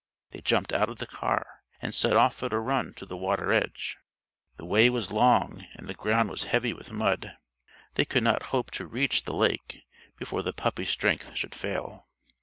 They 0.31 0.39
jumped 0.41 0.73
out 0.73 0.89
of 0.89 0.97
the 0.97 1.05
car 1.05 1.61
and 1.79 1.93
set 1.93 2.17
off 2.17 2.41
at 2.41 2.53
a 2.53 2.57
run 2.59 2.95
to 2.95 3.05
the 3.05 3.15
water 3.15 3.53
edge. 3.53 3.97
The 4.57 4.65
way 4.65 4.89
was 4.89 5.11
long 5.11 5.67
and 5.75 5.87
the 5.87 5.93
ground 5.93 6.31
was 6.31 6.45
heavy 6.45 6.73
with 6.73 6.91
mud. 6.91 7.37
They 7.93 8.05
could 8.05 8.23
not 8.23 8.45
hope 8.49 8.71
to 8.71 8.87
reach 8.87 9.25
the 9.25 9.35
lake 9.35 9.83
before 10.17 10.41
the 10.41 10.53
puppy's 10.53 10.89
strength 10.89 11.35
should 11.37 11.53
fail. 11.53 12.07